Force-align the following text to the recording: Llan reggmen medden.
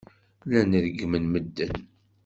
Llan 0.49 0.71
reggmen 0.83 1.25
medden. 1.31 1.73